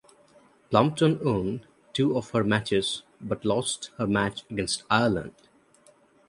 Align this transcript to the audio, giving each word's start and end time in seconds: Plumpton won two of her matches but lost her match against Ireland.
Plumpton 0.71 1.19
won 1.23 1.63
two 1.93 2.17
of 2.17 2.31
her 2.31 2.43
matches 2.43 3.03
but 3.21 3.45
lost 3.45 3.91
her 3.99 4.07
match 4.07 4.41
against 4.49 4.81
Ireland. 4.89 5.35